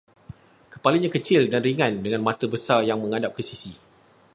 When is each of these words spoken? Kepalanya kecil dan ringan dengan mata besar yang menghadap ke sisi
Kepalanya 0.73 1.09
kecil 1.15 1.41
dan 1.51 1.61
ringan 1.67 1.93
dengan 2.05 2.21
mata 2.27 2.45
besar 2.55 2.79
yang 2.89 2.99
menghadap 3.05 3.31
ke 3.37 3.41
sisi 3.49 3.71